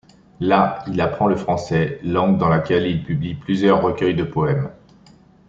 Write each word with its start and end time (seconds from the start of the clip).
Là, 0.39 0.83
il 0.87 0.99
apprend 0.99 1.27
le 1.27 1.35
français, 1.35 1.99
langue 2.03 2.39
dans 2.39 2.49
laquelle 2.49 2.87
il 2.87 3.03
publie 3.03 3.35
plusieurs 3.35 3.83
recueils 3.83 4.15
de 4.15 4.23
poèmes. 4.23 4.71